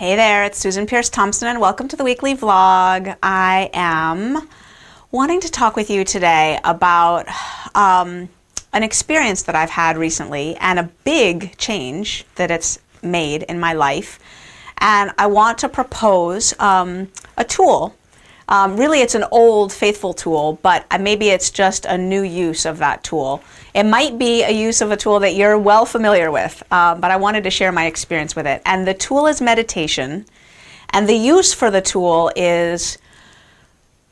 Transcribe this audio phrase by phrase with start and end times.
[0.00, 3.14] Hey there, it's Susan Peirce Thompson, and welcome to the weekly vlog.
[3.22, 4.48] I am
[5.10, 7.26] wanting to talk with you today about
[7.74, 8.30] um,
[8.72, 13.74] an experience that I've had recently and a big change that it's made in my
[13.74, 14.18] life.
[14.78, 17.94] And I want to propose um, a tool
[18.50, 22.66] um, really, it's an old faithful tool, but uh, maybe it's just a new use
[22.66, 23.44] of that tool.
[23.74, 27.12] It might be a use of a tool that you're well familiar with, um, but
[27.12, 28.60] I wanted to share my experience with it.
[28.66, 30.26] And the tool is meditation,
[30.90, 32.98] and the use for the tool is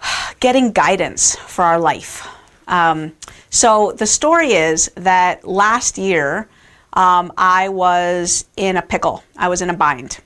[0.40, 2.24] getting guidance for our life.
[2.68, 3.16] Um,
[3.50, 6.48] so the story is that last year
[6.92, 10.20] um, I was in a pickle, I was in a bind,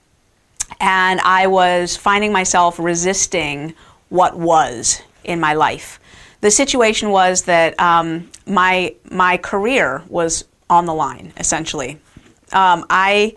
[0.81, 3.75] and I was finding myself resisting
[4.13, 5.99] what was in my life.
[6.43, 11.99] The situation was that um, my my career was on the line essentially.
[12.53, 13.35] Um, I,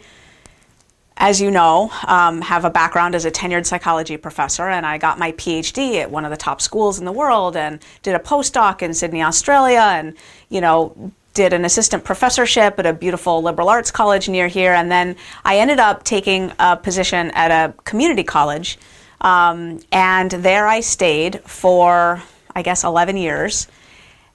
[1.15, 5.17] as you know, um, have a background as a tenured psychology professor, and I got
[5.17, 8.81] my PhD at one of the top schools in the world, and did a postdoc
[8.81, 10.13] in Sydney, Australia, and
[10.49, 14.91] you know did an assistant professorship at a beautiful liberal arts college near here, and
[14.91, 18.77] then I ended up taking a position at a community college
[19.21, 22.21] um, and there I stayed for,
[22.55, 23.67] I guess, 11 years.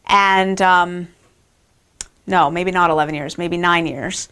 [0.06, 1.08] And um,
[2.26, 4.28] no, maybe not 11 years, maybe nine years.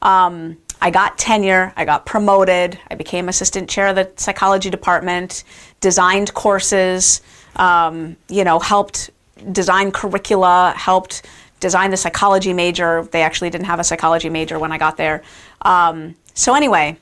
[0.00, 5.44] Um, I got tenure, I got promoted, I became assistant chair of the psychology department,
[5.80, 7.22] designed courses,
[7.54, 9.10] um, you know, helped
[9.52, 11.26] design curricula, helped
[11.60, 13.04] design the psychology major.
[13.12, 15.22] They actually didn't have a psychology major when I got there.
[15.62, 16.96] Um, so, anyway,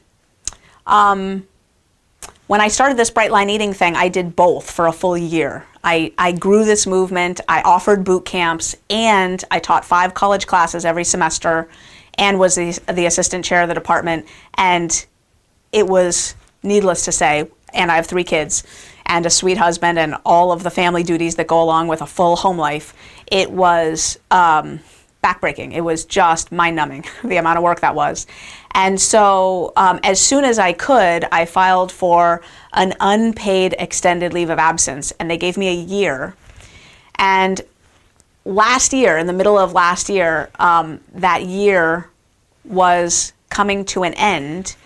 [0.87, 1.47] um,
[2.51, 5.65] when I started this Bright Line Eating thing, I did both for a full year.
[5.85, 10.85] I, I grew this movement, I offered boot camps, and I taught five college classes
[10.85, 11.69] every semester
[12.15, 14.27] and was the, the assistant chair of the department.
[14.55, 15.07] And
[15.71, 16.35] it was
[16.65, 18.65] needless to say, and I have three kids
[19.07, 22.07] and a sweet husband and all of the family duties that go along with a
[22.07, 22.95] full home life.
[23.31, 24.81] It was um,
[25.23, 25.73] backbreaking.
[25.73, 28.27] It was just mind numbing, the amount of work that was.
[28.73, 32.43] And so, um, as soon as I could, I filed for
[32.73, 36.35] an unpaid extended leave of absence, and they gave me a year.
[37.17, 37.61] And
[38.45, 42.09] last year, in the middle of last year, um, that year
[42.65, 44.77] was coming to an end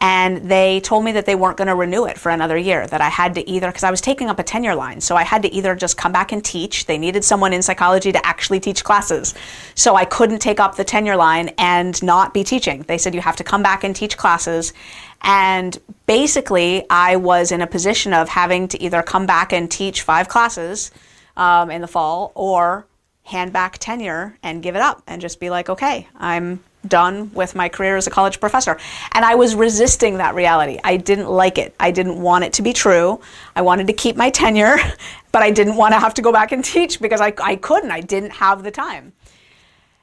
[0.00, 3.00] and they told me that they weren't going to renew it for another year that
[3.00, 5.42] i had to either because i was taking up a tenure line so i had
[5.42, 6.86] to either just come back and teach.
[6.86, 9.34] They needed someone in psychology to actually teach classes.
[9.74, 12.82] So i couldn't take up the tenure line and not be teaching.
[12.82, 14.72] They said you have to come back and teach classes.
[15.22, 20.02] And basically i was in a position of having to either come back and teach
[20.02, 20.90] five classes
[21.36, 22.86] um, in the fall or
[23.24, 27.54] hand back tenure and give it up and just be like okay i'm done with
[27.54, 28.78] my career as a college professor.
[29.12, 30.78] And I was resisting that reality.
[30.84, 31.74] I didn't like it.
[31.80, 33.20] I didn't want it to be true.
[33.56, 34.76] I wanted to keep my tenure,
[35.32, 37.90] but I didn't want to have to go back and teach because I, I couldn't.
[37.90, 39.12] I didn't have the time.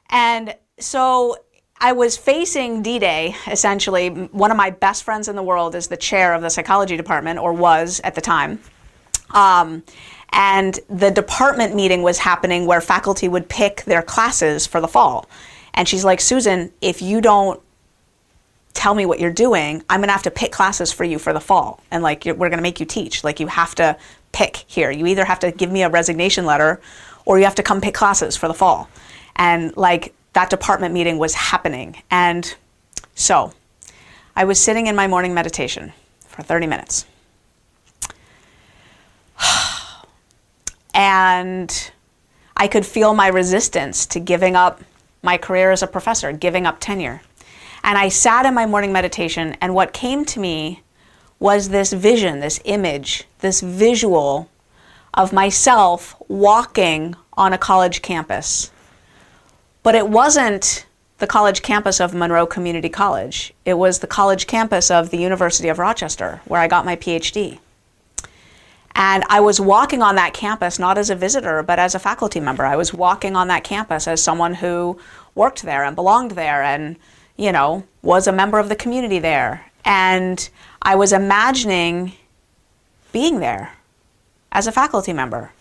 [0.09, 1.37] And so
[1.79, 4.09] I was facing D Day, essentially.
[4.09, 7.39] One of my best friends in the world is the chair of the psychology department,
[7.39, 8.59] or was at the time.
[9.31, 9.83] Um,
[10.31, 15.27] and the department meeting was happening where faculty would pick their classes for the fall.
[15.73, 17.61] And she's like, Susan, if you don't
[18.73, 21.39] tell me what you're doing, I'm to have to pick classes for you for the
[21.39, 21.81] fall.
[21.91, 23.23] And like, we're to make you teach.
[23.23, 23.97] Like, you have to
[24.31, 24.91] pick here.
[24.91, 26.81] You either have to give me a resignation letter
[27.25, 28.89] or you have to come pick classes for the fall.
[29.35, 32.01] And like, that department meeting was happening.
[32.09, 32.55] And
[33.15, 33.53] so
[34.35, 35.93] I was sitting in my morning meditation
[36.27, 37.05] for 30 minutes.
[40.93, 41.91] and
[42.55, 44.81] I could feel my resistance to giving up
[45.21, 47.21] my career as a professor, giving up tenure.
[47.83, 50.83] And I sat in my morning meditation, and what came to me
[51.39, 54.49] was this vision, this image, this visual
[55.13, 58.71] of myself walking on a college campus.
[59.83, 60.85] But it wasn't
[61.17, 65.69] the college campus of Monroe Community College, it was the college campus of the University
[65.69, 67.59] of Rochester, where I got my PhD.
[68.93, 72.39] And I was walking on that campus not as a visitor, but as a faculty
[72.39, 72.65] member.
[72.65, 74.99] I was walking on that campus as someone who
[75.35, 76.97] worked there and belonged there and,
[77.37, 79.65] you know, was a member of the community there.
[79.85, 80.49] And
[80.81, 82.13] I was imagining
[83.11, 83.73] being there
[84.51, 85.51] as a faculty member.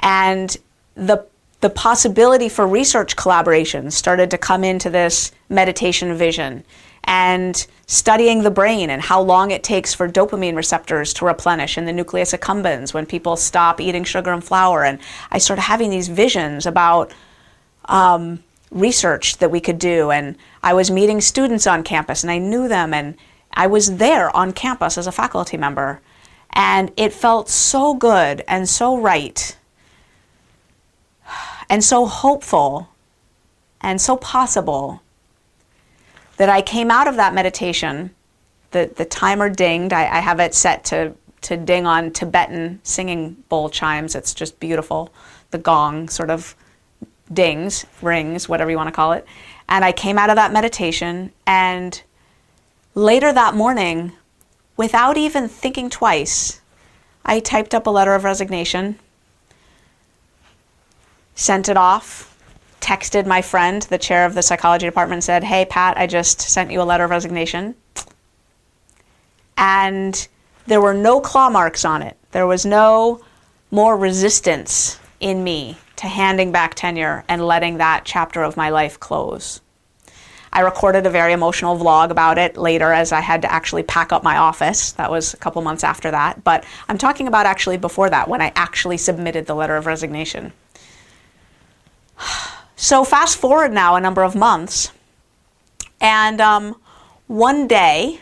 [0.00, 0.56] And
[0.94, 1.26] the
[1.60, 6.62] the possibility for research collaboration started to come into this meditation vision
[7.04, 11.86] and studying the brain and how long it takes for dopamine receptors to replenish in
[11.86, 14.84] the nucleus accumbens when people stop eating sugar and flour.
[14.84, 14.98] And
[15.30, 17.12] I started having these visions about
[17.86, 18.42] um,
[18.74, 20.10] research that we could do.
[20.10, 22.92] And I was meeting students on campus and I knew them.
[22.92, 23.16] And
[23.54, 26.00] I was there on campus as a faculty member.
[26.52, 29.56] And it felt so good and so right
[31.70, 32.88] and so hopeful
[33.80, 35.02] and so possible
[36.36, 38.14] that I came out of that meditation.
[38.72, 39.92] The, the timer dinged.
[39.92, 44.14] I, I have it set to, to ding on Tibetan singing bowl chimes.
[44.14, 45.12] It's just beautiful.
[45.50, 46.56] The gong sort of
[47.32, 49.26] dings, rings, whatever you want to call it.
[49.68, 52.02] And I came out of that meditation, and
[52.94, 54.12] later that morning,
[54.76, 56.60] without even thinking twice,
[57.24, 58.98] I typed up a letter of resignation,
[61.34, 62.30] sent it off,
[62.80, 66.70] texted my friend, the chair of the psychology department, said, Hey, Pat, I just sent
[66.70, 67.74] you a letter of resignation.
[69.56, 70.28] And
[70.66, 72.18] there were no claw marks on it.
[72.32, 73.24] There was no
[73.70, 78.98] more resistance in me to handing back tenure and letting that chapter of my life
[78.98, 79.60] close.
[80.54, 84.12] I recorded a very emotional vlog about it later as I had to actually pack
[84.12, 84.92] up my office.
[84.92, 86.44] That was a couple months after that.
[86.44, 90.52] But I'm talking about actually before that, when I actually submitted the letter of resignation.
[92.76, 94.90] So, fast forward now a number of months,
[96.00, 96.74] and um,
[97.28, 98.20] one day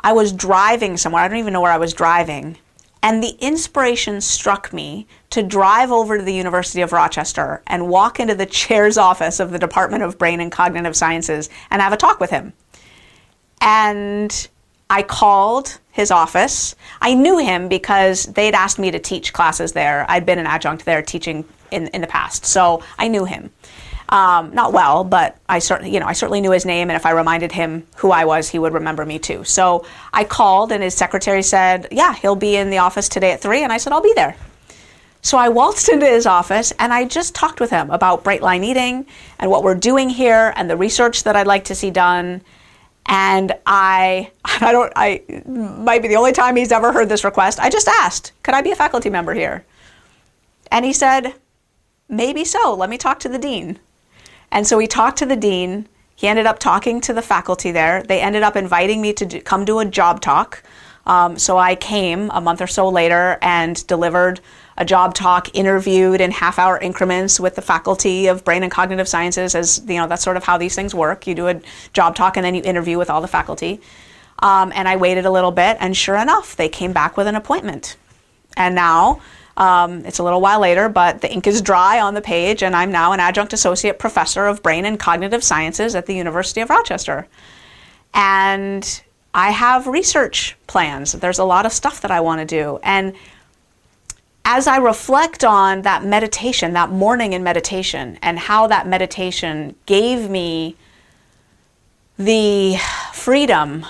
[0.00, 1.22] I was driving somewhere.
[1.22, 2.56] I don't even know where I was driving.
[3.06, 8.18] And the inspiration struck me to drive over to the University of Rochester and walk
[8.18, 11.96] into the chair's office of the Department of Brain and Cognitive Sciences and have a
[11.96, 12.52] talk with him.
[13.60, 14.48] And
[14.90, 16.74] I called his office.
[17.00, 20.04] I knew him because they'd asked me to teach classes there.
[20.08, 23.52] I'd been an adjunct there teaching in, in the past, so I knew him.
[24.08, 27.04] Um, not well, but I certainly, you know, I certainly knew his name, and if
[27.04, 29.42] I reminded him who I was, he would remember me too.
[29.42, 33.40] So I called, and his secretary said, "Yeah, he'll be in the office today at
[33.40, 33.64] 3.
[33.64, 34.36] and I said, "I'll be there."
[35.22, 38.62] So I waltzed into his office, and I just talked with him about bright line
[38.62, 39.06] eating
[39.40, 42.42] and what we're doing here, and the research that I'd like to see done.
[43.06, 47.58] And I, I don't, I might be the only time he's ever heard this request.
[47.58, 49.64] I just asked, "Could I be a faculty member here?"
[50.70, 51.34] And he said,
[52.08, 52.72] "Maybe so.
[52.74, 53.80] Let me talk to the dean."
[54.50, 55.88] And so we talked to the dean.
[56.14, 58.02] He ended up talking to the faculty there.
[58.02, 60.62] They ended up inviting me to do, come do a job talk.
[61.06, 64.40] Um, so I came a month or so later and delivered
[64.76, 69.08] a job talk, interviewed in half hour increments with the faculty of brain and cognitive
[69.08, 71.26] sciences, as you know, that's sort of how these things work.
[71.26, 71.60] You do a
[71.92, 73.80] job talk and then you interview with all the faculty.
[74.40, 77.36] Um, and I waited a little bit, and sure enough, they came back with an
[77.36, 77.96] appointment.
[78.56, 79.20] And now
[79.56, 82.76] um, it's a little while later, but the ink is dry on the page, and
[82.76, 86.68] I'm now an adjunct associate professor of brain and cognitive sciences at the University of
[86.68, 87.26] Rochester.
[88.12, 91.12] And I have research plans.
[91.12, 92.80] There's a lot of stuff that I want to do.
[92.82, 93.14] And
[94.44, 100.30] as I reflect on that meditation, that morning in meditation, and how that meditation gave
[100.30, 100.76] me
[102.18, 102.76] the
[103.12, 103.84] freedom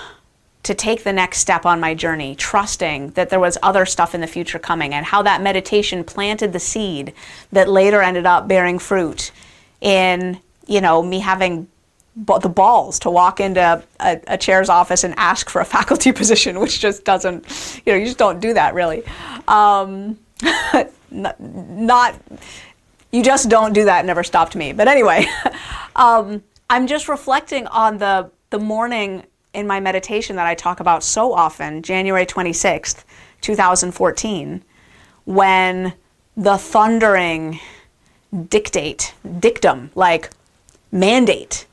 [0.67, 4.19] to take the next step on my journey, trusting that there was other stuff in
[4.19, 7.13] the future coming, and how that meditation planted the seed
[7.53, 9.31] that later ended up bearing fruit
[9.79, 10.37] in,
[10.67, 11.69] you know, me having
[12.41, 16.59] the balls to walk into a, a, chair's office and ask for a faculty position,
[16.59, 19.03] which just doesn't, you know, you just don't do that really.
[19.47, 20.19] Um,
[21.11, 22.15] not, not,
[23.13, 24.03] you just don't do that.
[24.03, 24.73] Never stopped me.
[24.73, 25.27] But anyway,
[25.95, 29.25] um, I'm just reflecting on the the morning
[29.57, 33.03] in my meditation that I talk about so often, January 26th,
[33.41, 34.63] 2014,
[35.25, 35.93] when
[36.37, 37.59] the thundering
[38.49, 40.29] dictate, dictum, like
[40.91, 41.65] mandate,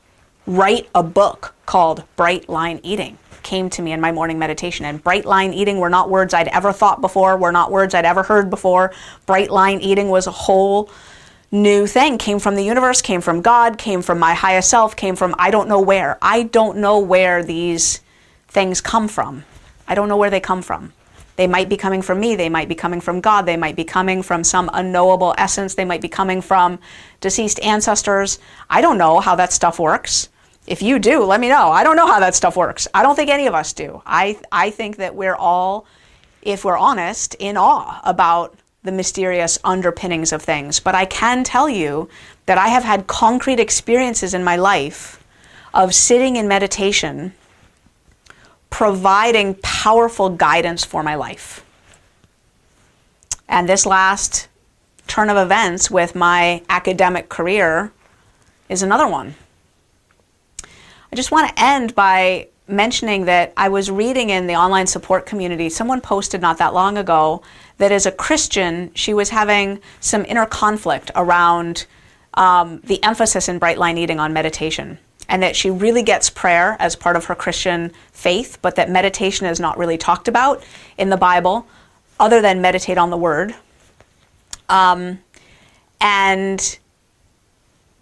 [0.47, 4.87] write a book called Bright Line Eating came to me in my morning meditation.
[4.87, 8.03] And bright line eating were not words I'd ever thought before, were not words I'd
[8.03, 8.91] ever heard before.
[9.27, 10.89] Bright line eating was a whole
[11.55, 15.15] new thing came from the universe, came from God, came from my highest self, came
[15.15, 16.17] from I don't know where.
[16.21, 18.01] I don't know where these
[18.47, 19.43] things come from.
[19.87, 20.93] I don't know where they come from.
[21.35, 23.83] They might be coming from me, they might be coming from God, they might be
[23.83, 26.79] coming from some unknowable essence, they might be coming from
[27.19, 28.39] deceased ancestors.
[28.69, 30.29] I don't know how that stuff works.
[30.65, 31.69] If you do, let me know.
[31.71, 32.87] I don't know how that stuff works.
[32.93, 34.01] I don't think any of us do.
[34.05, 35.85] I I think that we're all
[36.41, 40.79] if we're honest in awe about the mysterious underpinnings of things.
[40.79, 42.07] But I can tell you
[42.45, 45.21] that I have had concrete experiences in my life
[45.73, 47.33] of sitting in meditation,
[48.69, 51.65] providing powerful guidance for my life.
[53.49, 54.47] And this last
[55.07, 57.91] turn of events with my academic career
[58.69, 59.35] is another one.
[60.63, 65.25] I just want to end by mentioning that I was reading in the online support
[65.25, 67.43] community, someone posted not that long ago
[67.77, 71.85] that as a Christian, she was having some inner conflict around
[72.33, 74.97] um, the emphasis in Bright Line Eating on meditation.
[75.27, 79.47] and that she really gets prayer as part of her Christian faith, but that meditation
[79.47, 80.63] is not really talked about
[80.97, 81.65] in the Bible
[82.19, 83.55] other than meditate on the Word.
[84.69, 85.19] Um,
[85.99, 86.79] and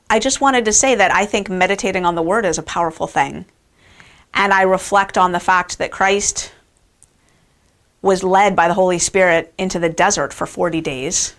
[0.10, 3.08] I just wanted to say that I think meditating on the Word is a powerful
[3.08, 3.46] thing.
[4.34, 6.52] And I reflect on the fact that Christ
[8.02, 11.36] was led by the Holy Spirit into the desert for 40 days,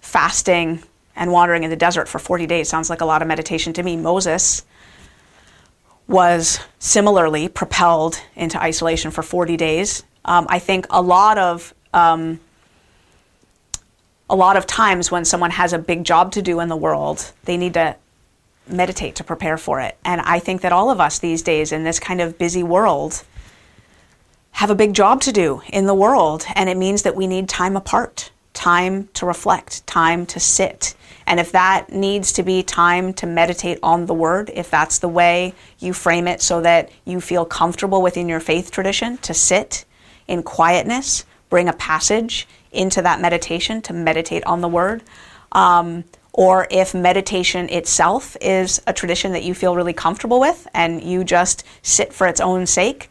[0.00, 0.82] fasting
[1.14, 2.68] and wandering in the desert for 40 days.
[2.68, 3.96] Sounds like a lot of meditation to me.
[3.96, 4.64] Moses
[6.08, 10.04] was similarly propelled into isolation for 40 days.
[10.24, 12.40] Um, I think a lot of um,
[14.28, 17.32] a lot of times when someone has a big job to do in the world,
[17.44, 17.96] they need to
[18.68, 19.96] meditate to prepare for it.
[20.04, 23.24] And I think that all of us these days in this kind of busy world
[24.52, 26.44] have a big job to do in the world.
[26.54, 30.94] And it means that we need time apart, time to reflect, time to sit.
[31.26, 35.08] And if that needs to be time to meditate on the word, if that's the
[35.08, 39.84] way you frame it so that you feel comfortable within your faith tradition, to sit
[40.28, 45.02] in quietness, bring a passage into that meditation to meditate on the word.
[45.52, 46.04] Um,
[46.36, 51.24] or if meditation itself is a tradition that you feel really comfortable with and you
[51.24, 53.08] just sit for its own sake,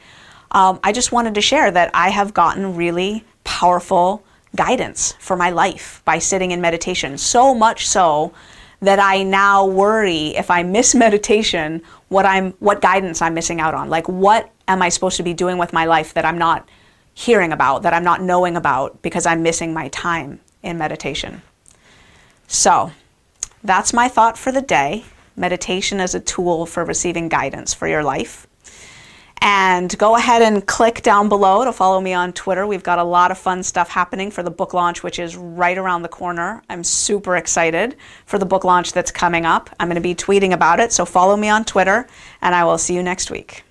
[0.52, 4.24] um, I just wanted to share that I have gotten really powerful
[4.56, 7.18] guidance for my life by sitting in meditation.
[7.18, 8.32] So much so
[8.82, 13.74] that I now worry if I miss meditation, what I'm what guidance I'm missing out
[13.74, 13.90] on.
[13.90, 16.70] Like what am I supposed to be doing with my life that I'm not
[17.16, 21.42] hearing about, that I'm not knowing about because I'm missing my time in meditation.
[22.48, 22.92] So,
[23.66, 25.06] that's my thought for the day.
[25.36, 28.48] Meditation is a tool for receiving guidance for your life.
[29.42, 32.66] And go ahead and click down below to follow me on Twitter.
[32.66, 35.78] We've got a lot of fun stuff happening for the book launch, which is right
[35.78, 36.64] around the corner.
[36.70, 39.70] I'm super excited for the book launch that's coming up.
[39.80, 42.08] I'm going to be tweeting about it, so follow me on Twitter,
[42.42, 43.64] and I will see you next week.